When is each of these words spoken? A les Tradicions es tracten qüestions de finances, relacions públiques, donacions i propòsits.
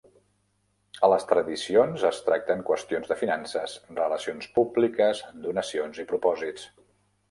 A 1.07 1.09
les 1.13 1.27
Tradicions 1.31 2.07
es 2.09 2.23
tracten 2.31 2.65
qüestions 2.71 3.13
de 3.13 3.19
finances, 3.23 3.79
relacions 4.03 4.53
públiques, 4.59 5.27
donacions 5.49 6.05
i 6.07 6.13
propòsits. 6.15 6.71